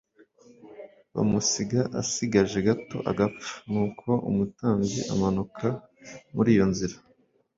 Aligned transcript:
bamusiga 1.15 1.81
asigaje 2.01 2.57
gato 2.67 2.97
agapfa. 3.11 3.53
Nuko 3.71 4.09
umutambyi 4.29 4.99
amanuka 5.13 5.65
muri 6.35 6.49
iyo 6.55 6.65
nzira, 6.71 6.95